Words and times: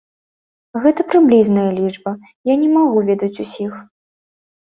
Гэта 0.85 1.01
прыблізная 1.09 1.65
лічба, 1.79 2.13
я 2.53 2.55
не 2.63 2.69
магу 2.79 2.99
ведаць 3.11 3.41
ўсіх. 3.47 3.77